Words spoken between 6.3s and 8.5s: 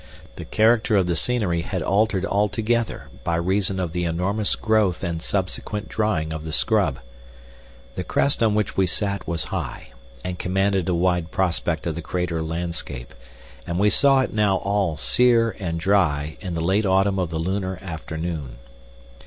of the scrub. The crest